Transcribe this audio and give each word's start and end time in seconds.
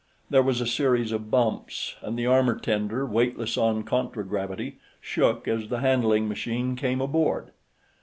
There 0.31 0.41
was 0.41 0.59
a 0.61 0.65
series 0.65 1.11
of 1.11 1.29
bumps, 1.29 1.93
and 2.01 2.17
the 2.17 2.25
armor 2.25 2.57
tender, 2.59 3.05
weightless 3.05 3.55
on 3.55 3.83
contragravity, 3.83 4.79
shook 4.99 5.47
as 5.47 5.67
the 5.67 5.81
handling 5.81 6.27
machine 6.27 6.75
came 6.75 6.99
aboard. 7.01 7.51